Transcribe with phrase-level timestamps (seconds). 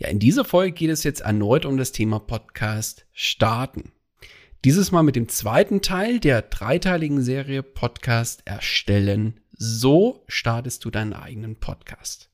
[0.00, 3.92] Ja, in dieser Folge geht es jetzt erneut um das Thema Podcast starten.
[4.64, 9.40] Dieses Mal mit dem zweiten Teil der dreiteiligen Serie Podcast erstellen.
[9.52, 12.30] So startest du deinen eigenen Podcast.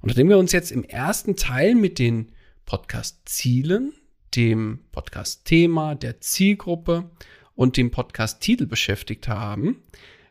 [0.00, 2.32] Und nachdem wir uns jetzt im ersten Teil mit den
[2.66, 3.92] Podcast-Zielen,
[4.34, 7.08] dem Podcast-Thema, der Zielgruppe
[7.54, 9.84] und dem Podcast-Titel beschäftigt haben,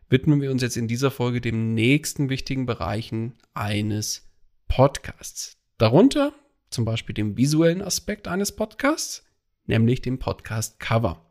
[0.10, 4.28] widmen wir uns jetzt in dieser Folge dem nächsten wichtigen Bereichen eines
[4.68, 5.56] Podcasts.
[5.78, 6.34] Darunter
[6.70, 9.26] zum Beispiel dem visuellen Aspekt eines Podcasts,
[9.66, 11.26] nämlich dem Podcast-Cover,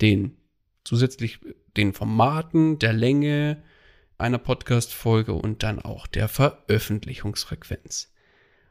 [0.00, 0.36] den
[0.84, 1.40] zusätzlich
[1.76, 3.62] den Formaten, der Länge
[4.18, 8.12] einer Podcast-Folge und dann auch der Veröffentlichungsfrequenz.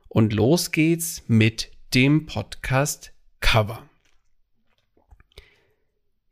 [0.07, 3.87] Und los geht's mit dem Podcast-Cover.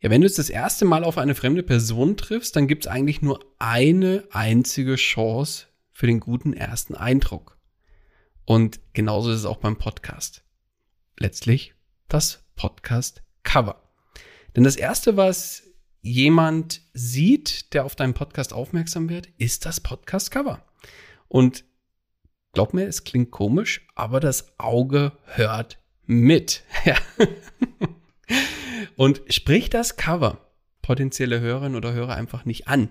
[0.01, 2.91] Ja, wenn du jetzt das erste Mal auf eine fremde Person triffst, dann gibt es
[2.91, 7.59] eigentlich nur eine einzige Chance für den guten ersten Eindruck.
[8.50, 10.44] Und genauso ist es auch beim Podcast.
[11.20, 11.76] Letztlich
[12.08, 13.80] das Podcast-Cover.
[14.56, 15.68] Denn das Erste, was
[16.02, 20.66] jemand sieht, der auf deinen Podcast aufmerksam wird, ist das Podcast-Cover.
[21.28, 21.64] Und
[22.54, 25.78] glaub mir, es klingt komisch, aber das Auge hört
[26.08, 26.64] mit.
[26.86, 26.96] Ja.
[28.96, 30.50] Und sprich das Cover
[30.81, 32.90] potenzielle Hörerinnen oder Hörer einfach nicht an,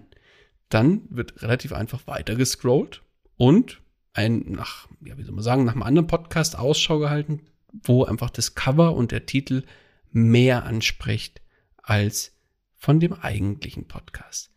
[0.69, 3.03] dann wird relativ einfach weiter gescrollt
[3.37, 3.83] und
[4.19, 7.41] ein, nach, ja, wie soll man sagen, nach einem anderen Podcast Ausschau gehalten,
[7.73, 9.63] wo einfach das Cover und der Titel
[10.11, 11.41] mehr anspricht
[11.85, 12.37] als
[12.77, 14.53] von dem eigentlichen Podcast.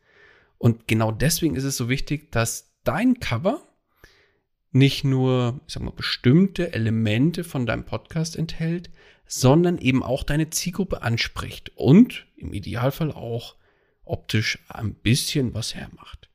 [0.58, 3.62] Und genau deswegen ist es so wichtig, dass dein Cover
[4.72, 8.90] nicht nur, ich sag mal, bestimmte Elemente von deinem Podcast enthält,
[9.28, 13.56] sondern eben auch deine Zielgruppe anspricht und im Idealfall auch
[14.06, 16.30] optisch ein bisschen was hermacht.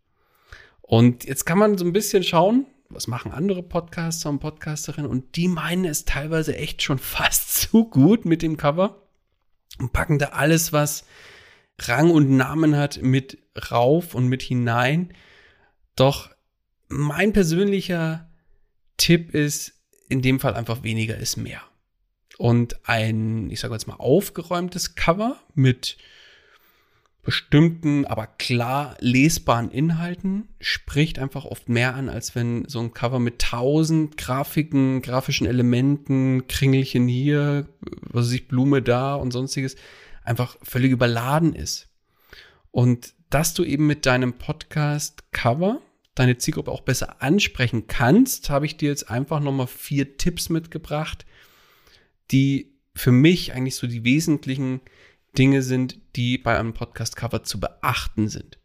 [0.81, 5.37] Und jetzt kann man so ein bisschen schauen, was machen andere Podcaster und Podcasterinnen und
[5.37, 9.03] die meinen es teilweise echt schon fast zu gut mit dem Cover
[9.79, 11.05] und packen da alles, was
[11.79, 13.39] Rang und Namen hat, mit
[13.71, 15.13] rauf und mit hinein.
[15.95, 16.31] Doch
[16.89, 18.31] mein persönlicher
[18.97, 19.75] Tipp ist
[20.09, 21.61] in dem Fall einfach weniger ist mehr.
[22.39, 25.97] Und ein, ich sage jetzt mal, aufgeräumtes Cover mit
[27.27, 33.19] bestimmten, aber klar lesbaren Inhalten spricht einfach oft mehr an, als wenn so ein Cover
[33.19, 39.75] mit tausend Grafiken, grafischen Elementen, Kringelchen hier, was weiß ich, Blume da und sonstiges,
[40.23, 41.89] einfach völlig überladen ist.
[42.71, 45.83] Und dass du eben mit deinem Podcast-Cover
[46.15, 51.27] deine Zielgruppe auch besser ansprechen kannst, habe ich dir jetzt einfach nochmal vier Tipps mitgebracht,
[52.31, 54.81] die für mich eigentlich so die wesentlichen
[55.39, 58.59] Dinge sind, die bei einem Podcast-Cover zu beachten sind.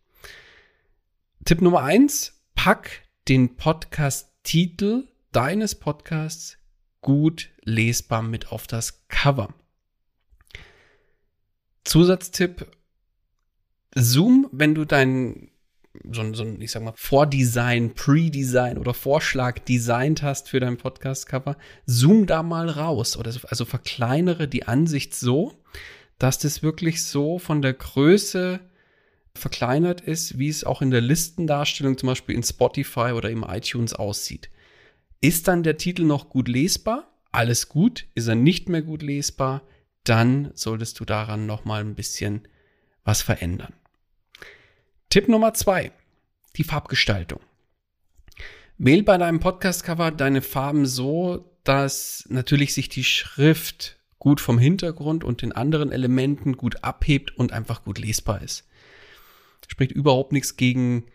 [1.46, 6.58] Tipp Nummer eins, pack den Podcast-Titel deines Podcasts
[7.02, 9.54] gut lesbar mit auf das Cover.
[11.84, 12.68] Zusatztipp,
[13.96, 15.52] zoom, wenn du deinen
[16.10, 22.26] so so ich sag mal, Vordesign, Pre-Design oder Vorschlag designt hast für dein Podcast-Cover, zoom
[22.28, 25.62] da mal raus oder also verkleinere die Ansicht so,
[26.22, 28.60] dass das wirklich so von der Größe
[29.34, 33.94] verkleinert ist, wie es auch in der Listendarstellung zum Beispiel in Spotify oder im iTunes
[33.94, 34.52] aussieht.
[35.20, 37.12] Ist dann der Titel noch gut lesbar?
[37.32, 38.06] Alles gut.
[38.14, 39.64] Ist er nicht mehr gut lesbar?
[40.04, 42.48] Dann solltest du daran noch mal ein bisschen
[43.04, 43.74] was verändern.
[45.10, 45.92] Tipp Nummer zwei,
[46.56, 47.42] die Farbgestaltung.
[48.78, 55.24] Wähl bei deinem Podcast-Cover deine Farben so, dass natürlich sich die Schrift gut vom Hintergrund
[55.24, 58.68] und den anderen Elementen gut abhebt und einfach gut lesbar ist.
[59.68, 61.06] Spricht überhaupt nichts gegen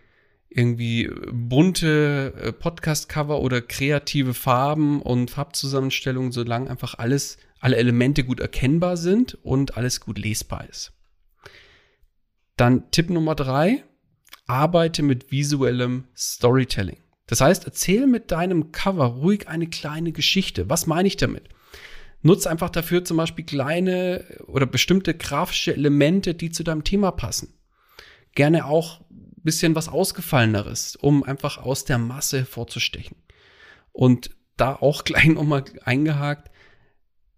[0.48, 8.40] irgendwie bunte äh, Podcast-Cover oder kreative Farben und Farbzusammenstellungen, solange einfach alles, alle Elemente gut
[8.40, 10.92] erkennbar sind und alles gut lesbar ist.
[12.56, 13.84] Dann Tipp Nummer drei,
[14.48, 16.98] arbeite mit visuellem Storytelling.
[17.28, 20.68] Das heißt, erzähl mit deinem Cover ruhig eine kleine Geschichte.
[20.68, 21.50] Was meine ich damit?
[22.26, 27.54] Nutz einfach dafür zum Beispiel kleine oder bestimmte grafische Elemente, die zu deinem Thema passen.
[28.34, 33.16] Gerne auch ein bisschen was Ausgefalleneres, um einfach aus der Masse hervorzustechen.
[33.92, 36.50] Und da auch gleich nochmal eingehakt,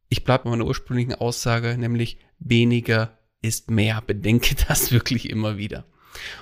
[0.08, 4.00] ich bleibe bei meiner ursprünglichen Aussage, nämlich weniger ist mehr.
[4.06, 5.84] Bedenke das wirklich immer wieder.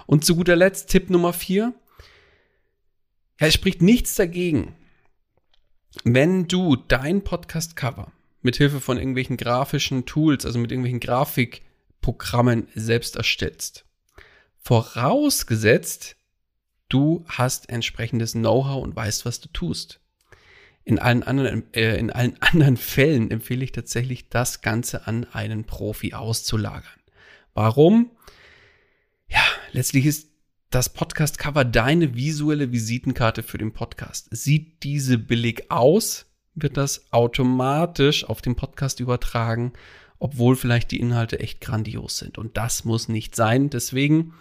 [0.06, 1.75] Und zu guter Letzt Tipp Nummer vier.
[3.40, 4.75] Ja, es spricht nichts dagegen,
[6.04, 8.12] wenn du dein Podcast-Cover
[8.46, 13.84] mit Hilfe von irgendwelchen grafischen Tools, also mit irgendwelchen Grafikprogrammen selbst erstellst.
[14.60, 16.16] Vorausgesetzt,
[16.88, 20.00] du hast entsprechendes Know-how und weißt, was du tust.
[20.84, 25.64] In allen, anderen, äh, in allen anderen Fällen empfehle ich tatsächlich, das Ganze an einen
[25.64, 27.00] Profi auszulagern.
[27.52, 28.12] Warum?
[29.28, 30.31] Ja, letztlich ist
[30.70, 34.28] das Podcast-Cover deine visuelle Visitenkarte für den Podcast.
[34.31, 36.26] Sieht diese billig aus,
[36.56, 39.75] wird das automatisch auf den Podcast übertragen,
[40.19, 42.38] obwohl vielleicht die Inhalte echt grandios sind.
[42.38, 43.70] Und das muss nicht sein.
[43.70, 44.35] Deswegen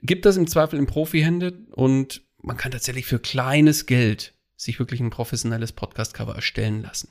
[0.00, 5.00] gibt das im Zweifel in Profihände und man kann tatsächlich für kleines Geld sich wirklich
[5.00, 7.08] ein professionelles Podcast-Cover erstellen lassen.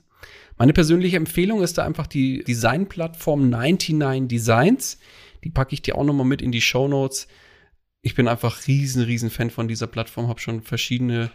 [0.58, 4.98] Meine persönliche Empfehlung ist da einfach die Designplattform 99 Designs.
[5.44, 7.28] Die packe ich dir auch nochmal mit in die Show Notes.
[8.02, 11.30] Ich bin einfach riesen, riesen Fan von dieser Plattform, habe schon verschiedene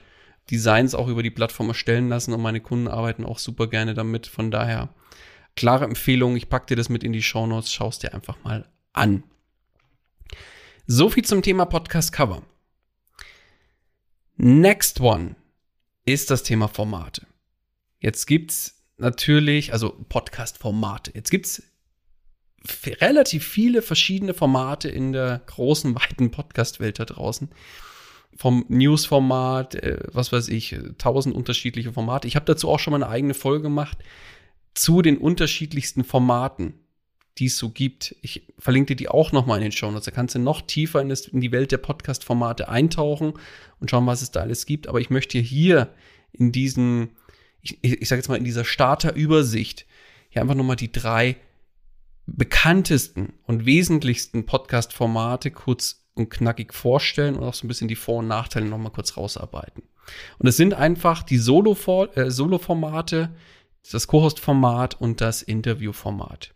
[0.50, 4.26] Designs auch über die Plattform erstellen lassen und meine Kunden arbeiten auch super gerne damit.
[4.26, 4.94] Von daher
[5.56, 8.68] klare Empfehlung, ich packe dir das mit in die Show Notes, schaust dir einfach mal
[8.92, 9.24] an.
[10.86, 12.42] So viel zum Thema Podcast Cover.
[14.36, 15.36] Next one
[16.04, 17.26] ist das Thema Formate.
[18.00, 21.12] Jetzt gibt's natürlich, also Podcast-Formate.
[21.14, 21.62] Jetzt gibt's
[22.84, 27.50] relativ viele verschiedene Formate in der großen, weiten Podcast-Welt da draußen.
[28.36, 32.28] Vom News-Format, äh, was weiß ich, tausend unterschiedliche Formate.
[32.28, 33.98] Ich habe dazu auch schon mal eine eigene Folge gemacht
[34.74, 36.74] zu den unterschiedlichsten Formaten,
[37.38, 38.16] die es so gibt.
[38.22, 40.06] Ich verlinke dir die auch noch mal in den Show Notes.
[40.06, 43.34] Da kannst du noch tiefer in, das, in die Welt der Podcast-Formate eintauchen
[43.80, 44.88] und schauen, was es da alles gibt.
[44.88, 45.92] Aber ich möchte hier
[46.32, 47.10] in diesen
[47.62, 49.86] ich, ich sage jetzt mal in dieser Starterübersicht
[50.28, 51.36] hier einfach nochmal die drei
[52.26, 58.18] bekanntesten und wesentlichsten Podcast-Formate kurz und knackig vorstellen und auch so ein bisschen die Vor-
[58.18, 59.82] und Nachteile nochmal kurz rausarbeiten.
[60.38, 62.60] Und es sind einfach die Solo-Formate, äh, Solo
[63.90, 66.54] das Co-Host-Format und das Interview-Format.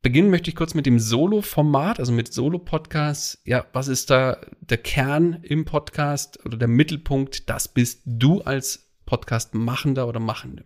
[0.00, 3.40] Beginnen möchte ich kurz mit dem Solo-Format, also mit Solo-Podcasts.
[3.44, 7.50] Ja, was ist da der Kern im Podcast oder der Mittelpunkt?
[7.50, 10.64] Das bist du als Podcast-Machender oder Machende.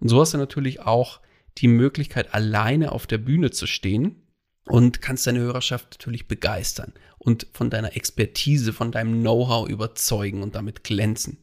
[0.00, 1.20] Und so hast du natürlich auch
[1.58, 4.25] die Möglichkeit, alleine auf der Bühne zu stehen
[4.66, 10.54] und kannst deine Hörerschaft natürlich begeistern und von deiner Expertise, von deinem Know-how überzeugen und
[10.54, 11.38] damit glänzen.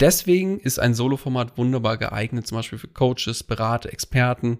[0.00, 4.58] Deswegen ist ein Solo-Format wunderbar geeignet, zum Beispiel für Coaches, Berater, Experten,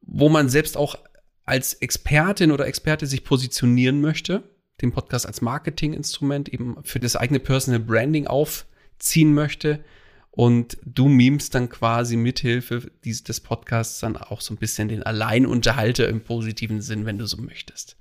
[0.00, 0.96] wo man selbst auch
[1.44, 4.42] als Expertin oder Experte sich positionieren möchte,
[4.80, 8.66] den Podcast als Marketinginstrument eben für das eigene Personal Branding auf
[8.98, 9.84] ziehen möchte.
[10.30, 16.08] Und du memst dann quasi mithilfe des Podcasts dann auch so ein bisschen den Alleinunterhalter
[16.08, 17.96] im positiven Sinn, wenn du so möchtest.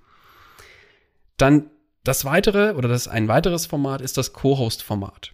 [1.38, 1.72] Dann
[2.04, 5.34] das weitere oder das ein weiteres Format ist das Co-Host-Format.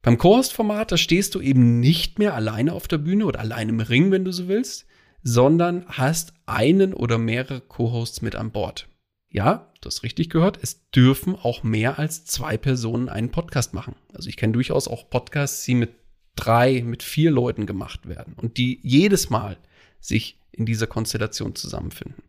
[0.00, 3.80] Beim Co-Host-Format, da stehst du eben nicht mehr alleine auf der Bühne oder alleine im
[3.80, 4.86] Ring, wenn du so willst,
[5.22, 8.88] sondern hast einen oder mehrere Co-Hosts mit an Bord
[9.32, 13.96] ja, du hast richtig gehört, es dürfen auch mehr als zwei Personen einen Podcast machen.
[14.12, 15.94] Also ich kenne durchaus auch Podcasts, die mit
[16.36, 19.56] drei, mit vier Leuten gemacht werden und die jedes Mal
[20.00, 22.22] sich in dieser Konstellation zusammenfinden.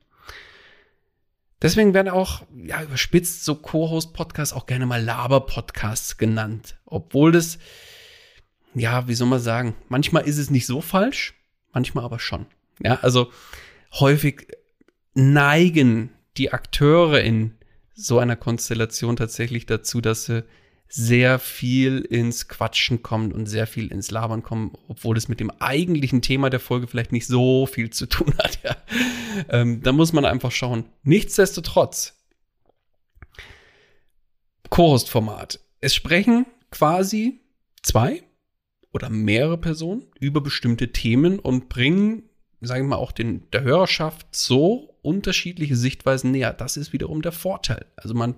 [1.62, 6.78] Deswegen werden auch, ja, überspitzt so Co-Host-Podcasts auch gerne mal Laber-Podcasts genannt.
[6.86, 7.58] Obwohl das,
[8.76, 11.34] ja, wie soll man sagen, manchmal ist es nicht so falsch,
[11.74, 12.46] manchmal aber schon.
[12.82, 13.32] Ja, also
[13.94, 14.48] häufig
[15.14, 17.56] neigen die Akteure in
[17.94, 20.44] so einer Konstellation tatsächlich dazu, dass sie
[20.96, 25.50] sehr viel ins Quatschen kommen und sehr viel ins Labern kommen, obwohl es mit dem
[25.50, 28.60] eigentlichen Thema der Folge vielleicht nicht so viel zu tun hat.
[28.64, 28.78] Ja.
[29.50, 30.86] Ähm, da muss man einfach schauen.
[31.02, 32.24] Nichtsdestotrotz,
[34.70, 35.60] Co-Host-Format.
[35.82, 37.42] Es sprechen quasi
[37.82, 38.24] zwei
[38.92, 42.30] oder mehrere Personen über bestimmte Themen und bringen,
[42.62, 46.54] sagen wir mal, auch den, der Hörerschaft so unterschiedliche Sichtweisen näher.
[46.54, 47.86] Das ist wiederum der Vorteil.
[47.96, 48.36] Also man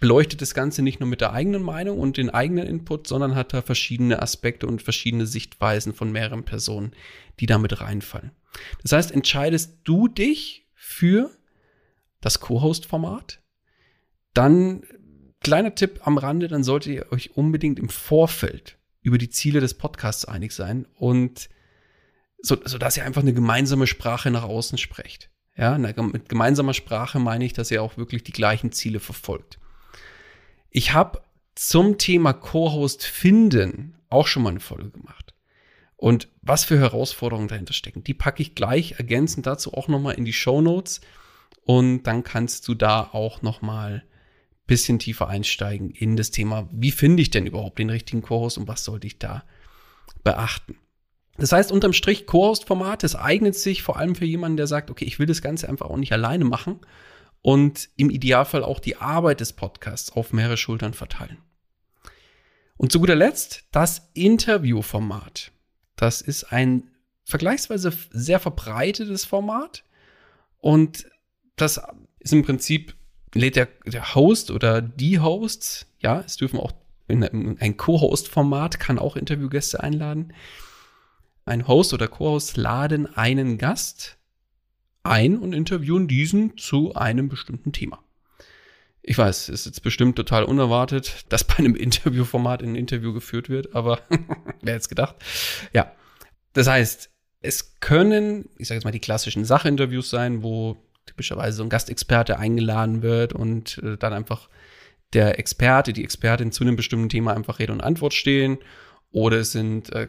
[0.00, 3.52] beleuchtet das Ganze nicht nur mit der eigenen Meinung und den eigenen Input, sondern hat
[3.52, 6.92] da verschiedene Aspekte und verschiedene Sichtweisen von mehreren Personen,
[7.38, 8.30] die damit reinfallen.
[8.82, 11.30] Das heißt, entscheidest du dich für
[12.20, 13.40] das Co-Host-Format,
[14.34, 14.82] dann
[15.40, 19.74] kleiner Tipp am Rande, dann solltet ihr euch unbedingt im Vorfeld über die Ziele des
[19.74, 21.48] Podcasts einig sein und
[22.42, 25.30] so, so dass ihr einfach eine gemeinsame Sprache nach außen sprecht.
[25.60, 29.58] Ja, mit gemeinsamer Sprache meine ich, dass ihr auch wirklich die gleichen Ziele verfolgt.
[30.70, 31.20] Ich habe
[31.54, 35.34] zum Thema Co-Host finden auch schon mal eine Folge gemacht.
[35.98, 40.12] Und was für Herausforderungen dahinter stecken, die packe ich gleich ergänzend dazu auch noch mal
[40.12, 41.02] in die Show Notes
[41.66, 44.02] und dann kannst du da auch noch mal
[44.66, 48.66] bisschen tiefer einsteigen in das Thema, wie finde ich denn überhaupt den richtigen Co-Host und
[48.66, 49.44] was sollte ich da
[50.24, 50.78] beachten.
[51.36, 55.04] Das heißt, unterm Strich, Co-Host-Format, das eignet sich vor allem für jemanden, der sagt, okay,
[55.04, 56.80] ich will das Ganze einfach auch nicht alleine machen
[57.42, 61.38] und im Idealfall auch die Arbeit des Podcasts auf mehrere Schultern verteilen.
[62.76, 65.52] Und zu guter Letzt das Interviewformat.
[65.96, 66.90] Das ist ein
[67.24, 69.84] vergleichsweise sehr verbreitetes Format
[70.58, 71.06] und
[71.56, 71.80] das
[72.18, 72.94] ist im Prinzip
[73.34, 76.72] lädt der, der Host oder die Hosts, ja, es dürfen auch
[77.08, 80.32] ein Co-Host-Format kann auch Interviewgäste einladen.
[81.50, 84.18] Ein Host oder Co-Host laden einen Gast
[85.02, 87.98] ein und interviewen diesen zu einem bestimmten Thema.
[89.02, 93.48] Ich weiß, es ist jetzt bestimmt total unerwartet, dass bei einem Interviewformat ein Interview geführt
[93.48, 93.98] wird, aber
[94.62, 95.16] wer hätte es gedacht?
[95.72, 95.90] Ja.
[96.52, 101.62] Das heißt, es können, ich sage jetzt mal, die klassischen Sachinterviews sein, wo typischerweise so
[101.64, 104.48] ein Gastexperte eingeladen wird und äh, dann einfach
[105.14, 108.58] der Experte, die Expertin zu einem bestimmten Thema einfach Rede und Antwort stehen.
[109.12, 110.08] Oder es sind äh,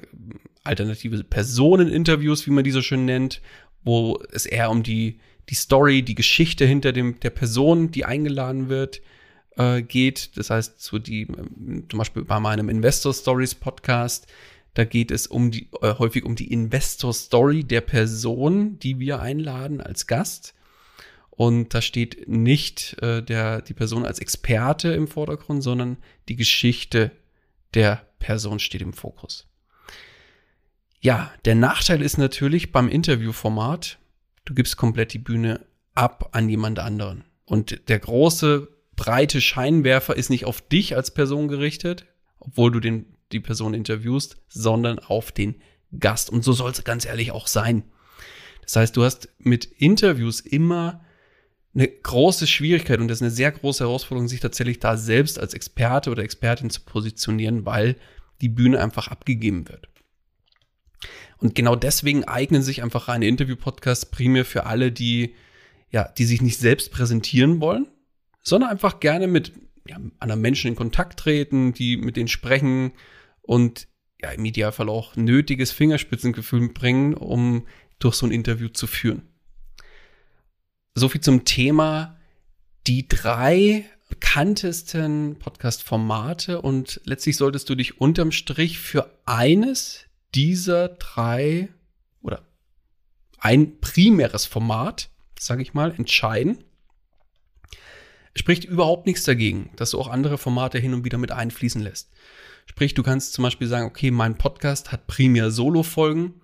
[0.64, 3.42] alternative Personeninterviews, wie man die so schön nennt,
[3.84, 8.70] wo es eher um die, die Story, die Geschichte hinter dem, der Person, die eingeladen
[8.70, 9.02] wird,
[9.58, 10.38] äh, geht.
[10.38, 14.28] Das heißt, so die, äh, zum Beispiel bei meinem Investor Stories Podcast,
[14.74, 19.20] da geht es um die, äh, häufig um die Investor Story der Person, die wir
[19.20, 20.54] einladen als Gast.
[21.32, 25.98] Und da steht nicht äh, der, die Person als Experte im Vordergrund, sondern
[26.30, 27.12] die Geschichte
[27.74, 29.48] der Person steht im Fokus.
[31.02, 33.98] Ja, der Nachteil ist natürlich beim Interviewformat,
[34.46, 37.26] du gibst komplett die Bühne ab an jemand anderen.
[37.44, 42.06] Und der große, breite Scheinwerfer ist nicht auf dich als Person gerichtet,
[42.40, 45.56] obwohl du den, die Person interviewst, sondern auf den
[46.00, 46.30] Gast.
[46.30, 47.84] Und so soll es ganz ehrlich auch sein.
[48.62, 51.04] Das heißt, du hast mit Interviews immer
[51.74, 55.54] eine große Schwierigkeit und das ist eine sehr große Herausforderung, sich tatsächlich da selbst als
[55.54, 57.96] Experte oder Expertin zu positionieren, weil
[58.42, 59.88] die Bühne einfach abgegeben wird.
[61.38, 65.34] Und genau deswegen eignen sich einfach reine Interview-Podcasts primär für alle, die,
[65.90, 67.88] ja, die sich nicht selbst präsentieren wollen,
[68.44, 69.54] sondern einfach gerne mit
[69.88, 72.92] ja, anderen Menschen in Kontakt treten, die mit denen sprechen
[73.42, 73.88] und
[74.22, 77.66] ja, im Idealfall auch nötiges Fingerspitzengefühl bringen, um
[77.98, 79.31] durch so ein Interview zu führen.
[80.94, 82.18] So viel zum Thema
[82.86, 90.02] die drei bekanntesten Podcast-Formate und letztlich solltest du dich unterm Strich für eines
[90.36, 91.70] dieser drei
[92.22, 92.42] oder
[93.40, 96.62] ein primäres Format, sage ich mal, entscheiden.
[98.36, 102.12] Spricht überhaupt nichts dagegen, dass du auch andere Formate hin und wieder mit einfließen lässt.
[102.66, 106.42] Sprich, du kannst zum Beispiel sagen, okay, mein Podcast hat primär Solo-Folgen.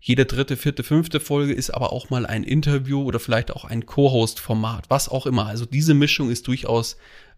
[0.00, 3.86] Jede dritte, vierte, fünfte Folge ist aber auch mal ein Interview oder vielleicht auch ein
[3.86, 5.46] Co-Host-Format, was auch immer.
[5.46, 6.96] Also diese Mischung ist durchaus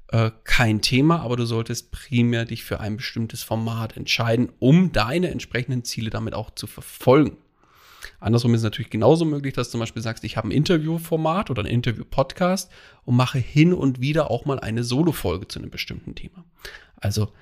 [0.09, 5.31] äh, kein Thema, aber du solltest primär dich für ein bestimmtes Format entscheiden, um deine
[5.31, 7.37] entsprechenden Ziele damit auch zu verfolgen.
[8.21, 11.51] Andersrum ist es natürlich genauso möglich, dass du zum Beispiel sagst, ich habe ein Interviewformat
[11.51, 12.71] oder ein Interview-Podcast
[13.05, 16.45] und mache hin und wieder auch mal eine Solo-Folge zu einem bestimmten Thema.
[16.97, 17.33] Also,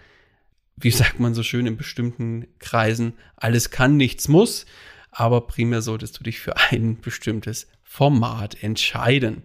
[0.76, 4.66] wie sagt man so schön in bestimmten Kreisen, alles kann, nichts muss,
[5.18, 9.44] aber primär solltest du dich für ein bestimmtes Format entscheiden.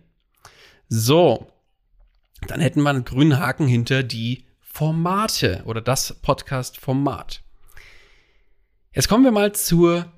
[0.90, 1.50] So,
[2.46, 7.42] dann hätten wir einen grünen Haken hinter die Formate oder das Podcast-Format.
[8.94, 10.12] Jetzt kommen wir mal zur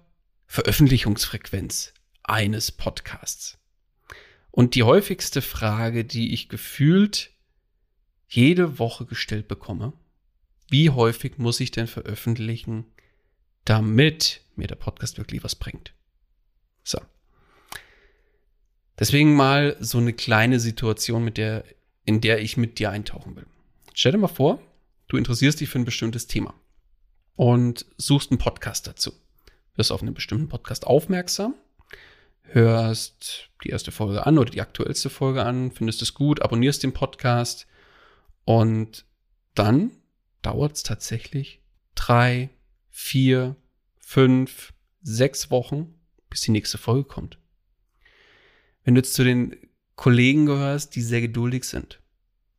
[0.47, 1.93] Veröffentlichungsfrequenz
[2.23, 3.59] eines Podcasts.
[4.49, 7.29] Und die häufigste Frage, die ich gefühlt
[8.27, 9.93] jede Woche gestellt bekomme,
[10.69, 12.85] wie häufig muss ich denn veröffentlichen,
[13.65, 15.93] damit mir der Podcast wirklich was bringt?
[16.83, 16.99] So.
[18.99, 21.63] Deswegen mal so eine kleine Situation, mit der,
[22.05, 23.47] in der ich mit dir eintauchen will.
[23.93, 24.61] Stell dir mal vor,
[25.07, 26.53] du interessierst dich für ein bestimmtes Thema
[27.35, 29.13] und suchst einen Podcast dazu.
[29.75, 31.55] Wirst auf einen bestimmten Podcast aufmerksam,
[32.43, 36.93] hörst die erste Folge an oder die aktuellste Folge an, findest es gut, abonnierst den
[36.93, 37.65] Podcast
[38.45, 39.05] und
[39.55, 39.91] dann
[40.41, 41.61] dauert es tatsächlich
[41.95, 42.49] drei,
[42.95, 43.55] vier,
[43.97, 44.71] fünf,
[45.01, 45.95] sechs Wochen,
[46.29, 47.39] bis die nächste Folge kommt.
[48.83, 49.57] Wenn du jetzt zu den
[49.95, 51.99] Kollegen gehörst, die sehr geduldig sind,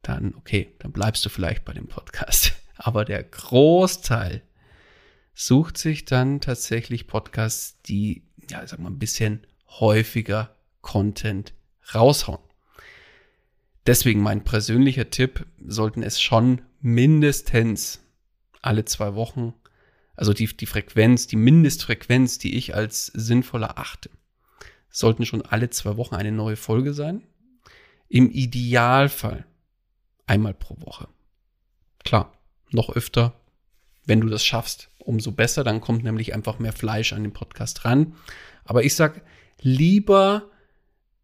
[0.03, 2.53] dann okay, dann bleibst du vielleicht bei dem Podcast.
[2.77, 4.43] Aber der Großteil
[5.35, 11.55] sucht sich dann tatsächlich Podcasts, die, ja, sag mal, ein bisschen häufiger Content
[11.95, 12.43] raushauen.
[13.87, 18.01] Deswegen mein persönlicher Tipp, sollten es schon mindestens
[18.63, 19.55] alle zwei Wochen,
[20.17, 24.11] also die, die Frequenz, die Mindestfrequenz, die ich als sinnvoll erachte,
[24.91, 27.23] sollten schon alle zwei Wochen eine neue Folge sein.
[28.09, 29.45] Im Idealfall
[30.27, 31.09] einmal pro Woche.
[32.05, 32.33] Klar,
[32.71, 33.41] noch öfter,
[34.05, 35.65] wenn du das schaffst, umso besser.
[35.65, 38.15] Dann kommt nämlich einfach mehr Fleisch an den Podcast ran.
[38.65, 39.23] Aber ich sag
[39.61, 40.51] lieber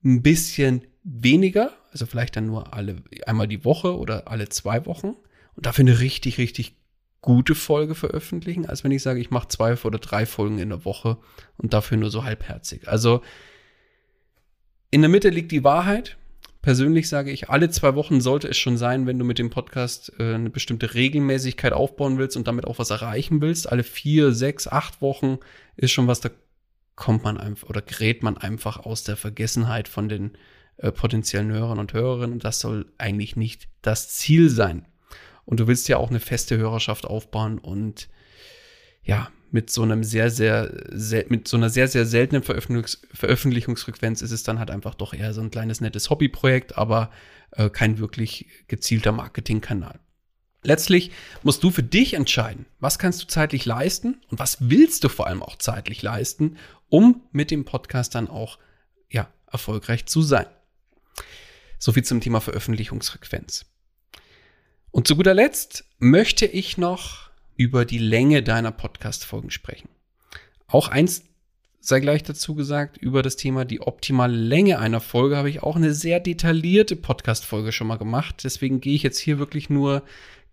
[0.02, 5.14] ein bisschen weniger, also vielleicht dann nur alle einmal die Woche oder alle zwei Wochen
[5.54, 6.79] und dafür eine richtig, richtig
[7.22, 10.84] gute Folge veröffentlichen, als wenn ich sage, ich mache zwei oder drei Folgen in der
[10.84, 11.18] Woche
[11.56, 12.88] und dafür nur so halbherzig.
[12.88, 13.22] Also
[14.90, 16.16] in der Mitte liegt die Wahrheit.
[16.62, 20.12] Persönlich sage ich, alle zwei Wochen sollte es schon sein, wenn du mit dem Podcast
[20.18, 23.70] äh, eine bestimmte Regelmäßigkeit aufbauen willst und damit auch was erreichen willst.
[23.70, 25.38] Alle vier, sechs, acht Wochen
[25.76, 26.30] ist schon was, da
[26.96, 30.32] kommt man einfach oder gerät man einfach aus der Vergessenheit von den
[30.76, 32.32] äh, potenziellen Hörern und Hörerinnen.
[32.32, 34.86] Und das soll eigentlich nicht das Ziel sein.
[35.50, 38.08] Und du willst ja auch eine feste Hörerschaft aufbauen und
[39.02, 44.22] ja, mit so einem sehr, sehr, sehr mit so einer sehr, sehr seltenen Veröffentlichungs Veröffentlichungsfrequenz
[44.22, 47.10] ist es dann halt einfach doch eher so ein kleines nettes Hobbyprojekt, aber
[47.50, 49.98] äh, kein wirklich gezielter Marketingkanal.
[50.62, 51.10] Letztlich
[51.42, 55.26] musst du für dich entscheiden, was kannst du zeitlich leisten und was willst du vor
[55.26, 56.58] allem auch zeitlich leisten,
[56.88, 58.60] um mit dem Podcast dann auch
[59.10, 60.46] ja, erfolgreich zu sein.
[61.80, 63.66] So viel zum Thema Veröffentlichungsfrequenz.
[64.92, 69.88] Und zu guter Letzt möchte ich noch über die Länge deiner Podcast-Folgen sprechen.
[70.66, 71.24] Auch eins
[71.80, 75.76] sei gleich dazu gesagt, über das Thema die optimale Länge einer Folge habe ich auch
[75.76, 78.42] eine sehr detaillierte Podcast-Folge schon mal gemacht.
[78.42, 80.02] Deswegen gehe ich jetzt hier wirklich nur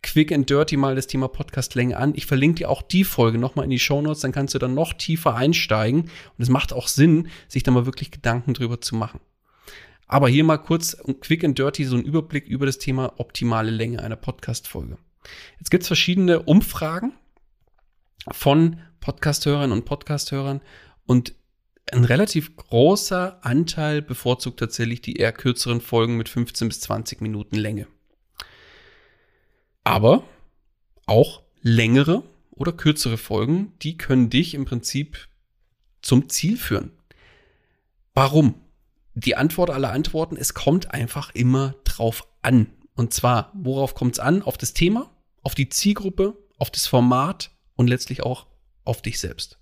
[0.04, 2.14] quick and dirty mal das Thema Podcastlänge an.
[2.16, 4.76] Ich verlinke dir auch die Folge nochmal in die Show Notes, dann kannst du dann
[4.76, 6.02] noch tiefer einsteigen.
[6.02, 9.20] Und es macht auch Sinn, sich da mal wirklich Gedanken drüber zu machen.
[10.08, 14.02] Aber hier mal kurz quick and dirty so ein Überblick über das Thema optimale Länge
[14.02, 14.98] einer Podcast-Folge.
[15.60, 17.14] Jetzt gibt es verschiedene Umfragen
[18.32, 20.62] von Podcasthörern und Podcasthörern
[21.06, 21.34] und
[21.92, 27.56] ein relativ großer Anteil bevorzugt tatsächlich die eher kürzeren Folgen mit 15 bis 20 Minuten
[27.56, 27.88] Länge.
[29.84, 30.24] Aber
[31.06, 35.30] auch längere oder kürzere Folgen, die können dich im Prinzip
[36.02, 36.92] zum Ziel führen.
[38.14, 38.56] Warum?
[39.20, 42.68] Die Antwort aller Antworten, es kommt einfach immer drauf an.
[42.94, 44.44] Und zwar, worauf kommt es an?
[44.44, 45.10] Auf das Thema,
[45.42, 48.46] auf die Zielgruppe, auf das Format und letztlich auch
[48.84, 49.58] auf dich selbst.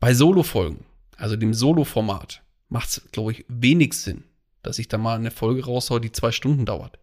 [0.00, 0.86] Bei Solo-Folgen,
[1.18, 4.24] also dem Solo-Format, macht es, glaube ich, wenig Sinn,
[4.62, 6.98] dass ich da mal eine Folge raushaue, die zwei Stunden dauert.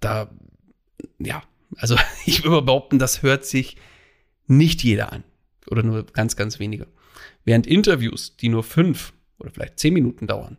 [0.00, 0.30] Da
[1.20, 1.44] ja,
[1.76, 3.76] also ich würde behaupten, das hört sich
[4.48, 5.22] nicht jeder an.
[5.70, 6.88] Oder nur ganz, ganz wenige.
[7.44, 9.12] Während Interviews, die nur fünf
[9.44, 10.58] oder vielleicht zehn Minuten dauern,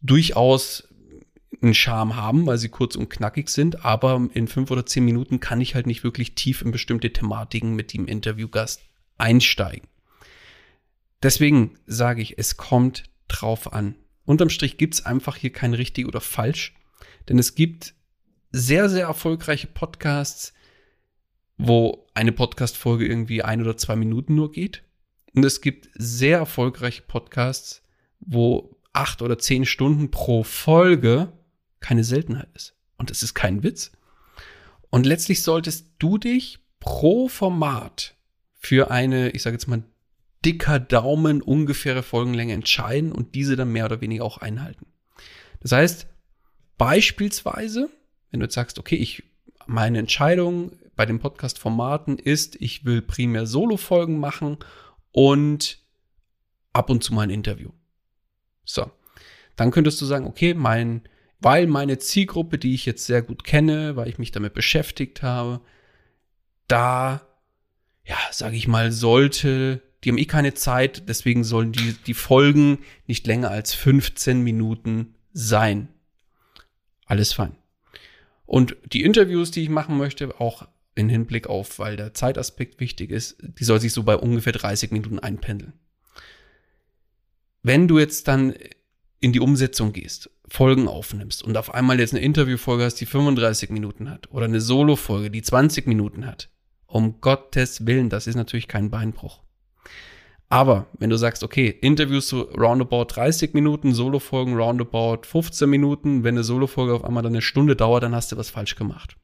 [0.00, 0.88] durchaus
[1.60, 5.38] einen Charme haben, weil sie kurz und knackig sind, aber in fünf oder zehn Minuten
[5.38, 8.82] kann ich halt nicht wirklich tief in bestimmte Thematiken mit dem Interviewgast
[9.18, 9.88] einsteigen.
[11.22, 13.94] Deswegen sage ich, es kommt drauf an.
[14.24, 16.74] Unterm Strich gibt es einfach hier kein richtig oder falsch,
[17.28, 17.94] denn es gibt
[18.50, 20.52] sehr, sehr erfolgreiche Podcasts,
[21.58, 24.82] wo eine Podcast-Folge irgendwie ein oder zwei Minuten nur geht.
[25.34, 27.81] Und es gibt sehr erfolgreiche Podcasts,
[28.26, 31.32] wo acht oder zehn Stunden pro Folge
[31.80, 32.74] keine Seltenheit ist.
[32.96, 33.92] Und es ist kein Witz.
[34.90, 38.14] Und letztlich solltest du dich pro Format
[38.52, 39.82] für eine, ich sage jetzt mal,
[40.44, 44.86] dicker Daumen ungefähre Folgenlänge entscheiden und diese dann mehr oder weniger auch einhalten.
[45.60, 46.06] Das heißt,
[46.78, 47.88] beispielsweise,
[48.30, 49.22] wenn du jetzt sagst, okay, ich,
[49.66, 54.58] meine Entscheidung bei den Podcast-Formaten ist, ich will primär Solo-Folgen machen
[55.12, 55.78] und
[56.72, 57.70] ab und zu mal ein Interview.
[58.64, 58.90] So.
[59.56, 61.02] Dann könntest du sagen, okay, mein,
[61.40, 65.60] weil meine Zielgruppe, die ich jetzt sehr gut kenne, weil ich mich damit beschäftigt habe,
[66.68, 67.22] da,
[68.04, 72.78] ja, sage ich mal, sollte, die haben eh keine Zeit, deswegen sollen die, die Folgen
[73.06, 75.88] nicht länger als 15 Minuten sein.
[77.06, 77.56] Alles fein.
[78.46, 83.10] Und die Interviews, die ich machen möchte, auch in Hinblick auf, weil der Zeitaspekt wichtig
[83.10, 85.72] ist, die soll sich so bei ungefähr 30 Minuten einpendeln.
[87.62, 88.54] Wenn du jetzt dann
[89.20, 93.70] in die Umsetzung gehst, Folgen aufnimmst und auf einmal jetzt eine Interviewfolge hast, die 35
[93.70, 96.50] Minuten hat oder eine Solo-Folge, die 20 Minuten hat,
[96.86, 99.42] um Gottes Willen, das ist natürlich kein Beinbruch.
[100.48, 106.34] Aber wenn du sagst, okay, Interviews so roundabout 30 Minuten, Solo-Folgen roundabout 15 Minuten, wenn
[106.34, 109.16] eine Solo-Folge auf einmal dann eine Stunde dauert, dann hast du was falsch gemacht.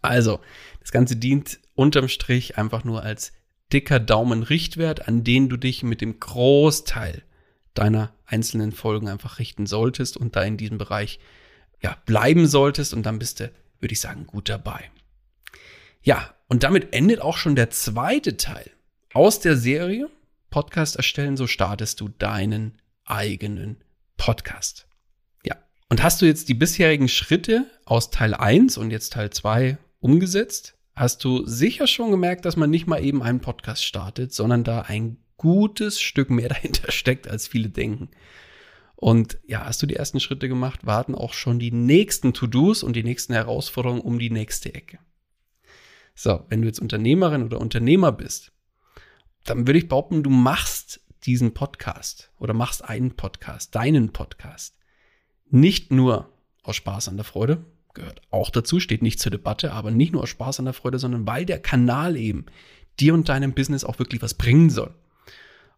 [0.00, 0.40] Also,
[0.80, 3.32] das Ganze dient unterm Strich einfach nur als
[3.72, 7.22] dicker Daumen-Richtwert, an den du dich mit dem Großteil
[7.74, 11.18] deiner einzelnen Folgen einfach richten solltest und da in diesem Bereich
[11.80, 14.90] ja, bleiben solltest und dann bist du, würde ich sagen, gut dabei.
[16.02, 18.70] Ja, und damit endet auch schon der zweite Teil
[19.12, 20.08] aus der Serie
[20.50, 23.76] Podcast erstellen, so startest du deinen eigenen
[24.16, 24.86] Podcast.
[25.44, 25.56] Ja,
[25.88, 30.77] und hast du jetzt die bisherigen Schritte aus Teil 1 und jetzt Teil 2 umgesetzt,
[30.98, 34.82] hast du sicher schon gemerkt, dass man nicht mal eben einen Podcast startet, sondern da
[34.82, 38.10] ein gutes Stück mehr dahinter steckt, als viele denken.
[38.96, 42.96] Und ja, hast du die ersten Schritte gemacht, warten auch schon die nächsten To-Dos und
[42.96, 44.98] die nächsten Herausforderungen um die nächste Ecke.
[46.16, 48.50] So, wenn du jetzt Unternehmerin oder Unternehmer bist,
[49.44, 54.76] dann würde ich behaupten, du machst diesen Podcast oder machst einen Podcast, deinen Podcast,
[55.48, 56.32] nicht nur
[56.64, 60.22] aus Spaß an der Freude, gehört auch dazu, steht nicht zur Debatte, aber nicht nur
[60.22, 62.46] aus Spaß an der Freude, sondern weil der Kanal eben
[63.00, 64.94] dir und deinem Business auch wirklich was bringen soll.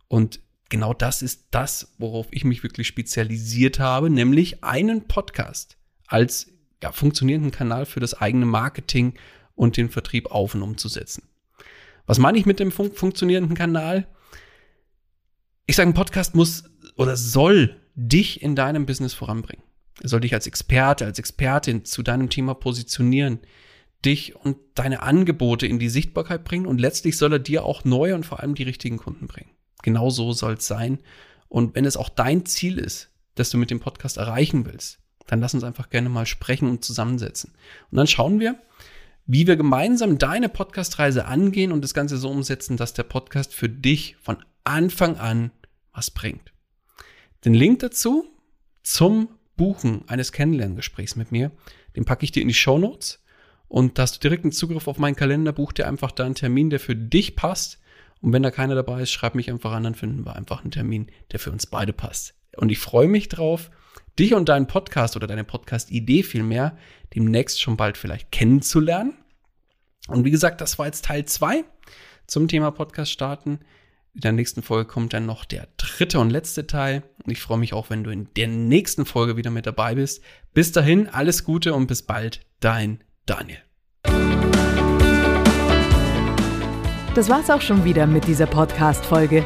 [0.09, 6.53] Und genau das ist das, worauf ich mich wirklich spezialisiert habe, nämlich einen Podcast als
[6.83, 9.14] ja, funktionierenden Kanal für das eigene Marketing
[9.55, 11.25] und den Vertrieb auf und umzusetzen.
[12.07, 14.09] Was meine ich mit dem fun funktionierenden Kanal?
[15.66, 16.64] Ich sage, ein Podcast muss
[16.96, 19.62] oder soll dich in deinem Business voranbringen.
[20.03, 23.41] Soll dich als Experte, als Expertin zu deinem Thema positionieren,
[24.05, 28.15] dich und deine Angebote in die Sichtbarkeit bringen und letztlich soll er dir auch neue
[28.15, 29.51] und vor allem die richtigen Kunden bringen.
[29.83, 30.99] Genau so soll es sein.
[31.49, 35.41] Und wenn es auch dein Ziel ist, dass du mit dem Podcast erreichen willst, dann
[35.41, 37.53] lass uns einfach gerne mal sprechen und zusammensetzen.
[37.91, 38.59] Und dann schauen wir,
[39.27, 43.69] wie wir gemeinsam deine Podcast-Reise angehen und das Ganze so umsetzen, dass der Podcast für
[43.69, 45.53] dich von Anfang an
[45.93, 46.53] was bringt.
[47.45, 48.25] Den Link dazu
[48.83, 49.29] zum
[49.61, 51.51] Buchen eines Kennenlerngesprächs mit mir,
[51.94, 53.23] den packe ich dir in die Show Notes
[53.68, 56.70] und da hast du direkten Zugriff auf meinen Kalender, buch dir einfach da einen Termin,
[56.70, 57.79] der für dich passt
[58.23, 60.70] und wenn da keiner dabei ist, schreib mich einfach an, dann finden wir einfach einen
[60.70, 62.33] Termin, der für uns beide passt.
[62.57, 63.70] Und ich freue mich drauf,
[64.18, 66.79] dich und deinen Podcast oder deine Podcast-Idee vielmehr
[67.14, 69.12] demnächst schon bald vielleicht kennenzulernen.
[70.09, 71.64] Und wie gesagt, das war jetzt Teil 2
[72.27, 73.61] zum Thema Podcast starten.
[74.14, 77.03] In der nächsten Folge kommt dann noch der dritte und letzte Teil.
[77.25, 80.23] Und ich freue mich auch, wenn du in der nächsten Folge wieder mit dabei bist.
[80.53, 83.59] Bis dahin, alles Gute und bis bald, dein Daniel.
[87.14, 89.44] Das war's auch schon wieder mit dieser Podcast-Folge.